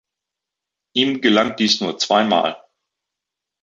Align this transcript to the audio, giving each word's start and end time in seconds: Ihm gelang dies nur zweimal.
Ihm 0.93 1.21
gelang 1.21 1.55
dies 1.57 1.79
nur 1.79 1.99
zweimal. 1.99 2.57